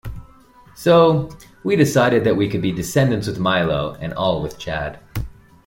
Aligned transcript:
So, 0.73 1.29
we 1.63 1.75
decided 1.75 2.23
that 2.23 2.35
we 2.35 2.49
could 2.49 2.63
be 2.63 2.71
Descendants 2.71 3.27
with 3.27 3.37
Milo, 3.37 3.95
and 4.01 4.15
All 4.15 4.41
with 4.41 4.57
Chad. 4.57 4.99